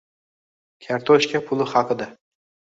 [0.85, 2.09] “Kartoshka puli” haqida.